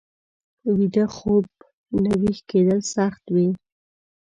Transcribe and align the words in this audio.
ویده 0.75 1.05
خوب 1.15 1.45
نه 2.03 2.11
ويښ 2.21 2.39
کېدل 2.49 2.79
سخته 2.93 3.29
وي 3.35 3.49